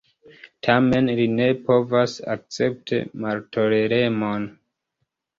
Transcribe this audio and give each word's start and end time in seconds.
Tamen 0.67 1.09
li 1.17 1.25
ne 1.33 1.49
povas 1.67 2.15
akcepti 2.35 2.99
maltoleremon. 3.25 4.49